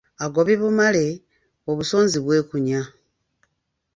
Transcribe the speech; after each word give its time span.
Agobye 0.25 0.55
bumale, 0.61 1.05
obusonzi 1.71 2.17
bwekunya. 2.25 2.81